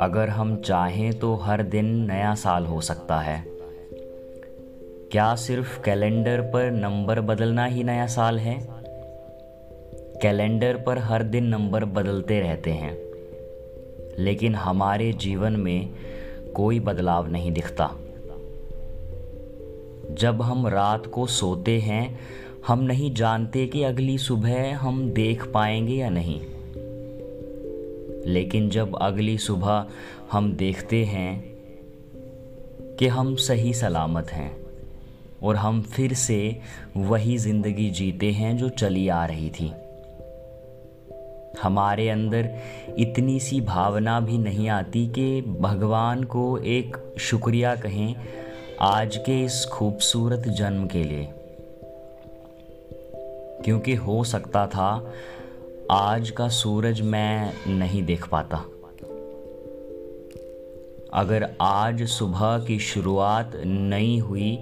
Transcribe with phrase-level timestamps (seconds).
[0.00, 3.44] अगर हम चाहें तो हर दिन नया साल हो सकता है।
[5.12, 8.68] क्या सिर्फ़ कैलेंडर पर नंबर बदलना ही नया साल है?
[10.22, 12.98] कैलेंडर पर हर दिन नंबर बदलते रहते हैं,
[14.18, 15.90] लेकिन हमारे जीवन में
[16.56, 17.90] कोई बदलाव नहीं दिखता।
[20.10, 22.20] जब हम रात को सोते हैं
[22.66, 26.40] हम नहीं जानते कि अगली सुबह हम देख पाएँगे या नहीं।
[28.26, 29.86] लेकिन जब अगली सुबह
[30.32, 31.42] हम देखते हैं
[32.98, 34.56] कि हम सही सलामत हैं
[35.42, 36.60] और हम फिर से
[36.96, 39.72] वही ज़िंदगी जीते हैं जो चली आ रही थी,
[41.62, 42.50] हमारे अंदर
[42.98, 48.14] इतनी सी भावना भी नहीं आती कि भगवान को एक शुक्रिया कहें
[48.80, 51.28] आज के इस खूबसूरत जन्म के लिए।
[53.64, 55.12] क्योंकि हो सकता था
[55.90, 58.64] आज का सूरज मैं नहीं देख पाता।
[61.14, 64.56] अगर आज सुबह की शुरुआत नहीं हुई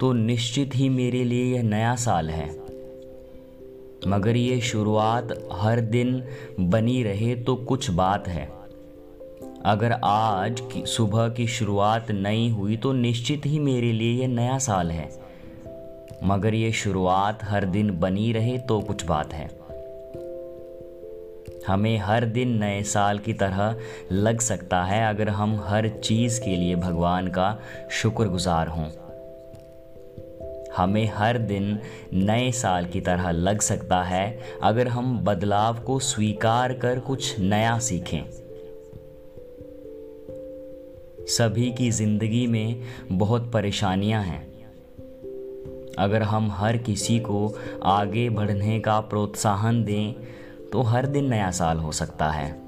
[0.00, 2.48] तो निश्चित ही मेरे लिए यह नया साल है।
[4.08, 6.22] मगर ये शुरुआत हर दिन
[6.60, 8.48] बनी रहे तो कुछ बात है।
[9.64, 14.58] अगर आज की सुबह की शुरुआत नहीं हुई तो निश्चित ही मेरे लिए यह नया
[14.58, 15.29] साल है।
[16.24, 19.60] मगर ये शुरुआत हर दिन बनी रहे तो कुछ बात है।
[21.66, 23.76] हमें हर दिन नए साल की तरह
[24.12, 27.58] लग सकता है अगर हम हर चीज़ के लिए भगवान का
[27.90, 28.88] शुक्रगुजार हों।
[30.76, 31.78] हमें हर दिन
[32.12, 37.78] नए साल की तरह लग सकता है अगर हम बदलाव को स्वीकार कर कुछ नया
[37.78, 38.22] सीखें।
[41.26, 42.82] सभी की ज़िंदगी में
[43.12, 44.49] बहुत परेशानियाँ हैं।
[46.00, 50.14] अगर हम हर किसी को आगे बढ़ने का प्रोत्साहन दें
[50.72, 52.60] तो हर दिन नया साल हो सकता है।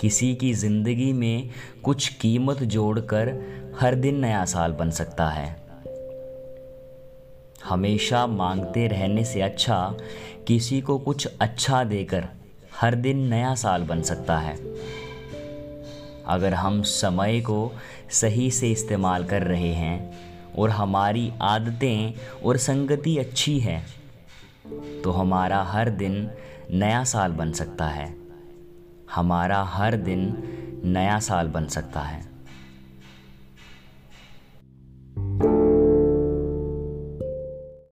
[0.00, 1.50] किसी की ज़िंदगी में
[1.84, 3.32] कुछ कीमत जोड़कर
[3.80, 5.64] हर दिन नया साल बन सकता है।
[7.64, 9.94] हमेशा मांगते रहने से अच्छा
[10.46, 12.24] किसी को कुछ अच्छा देकर
[12.80, 14.56] हर दिन नया साल बन सकता है।
[16.26, 17.72] अगर हम समय को
[18.10, 23.84] सही से इस्तेमाल कर रहे हैं और हमारी आदतें और संगति अच्छी है
[25.04, 26.30] तो हमारा हर दिन
[26.70, 28.16] नया साल बन सकता है।
[29.10, 30.42] हमारा हर दिन
[30.84, 32.33] नया साल बन सकता है।